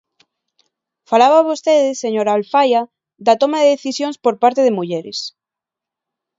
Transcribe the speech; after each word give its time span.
Falaba 1.09 1.47
vostede, 1.49 1.99
señora 2.03 2.35
Alfaia, 2.37 2.81
da 3.25 3.33
toma 3.41 3.57
de 3.61 3.71
decisións 3.75 4.15
por 4.23 4.35
parte 4.43 4.61
de 4.63 4.75
mulleres. 4.77 5.19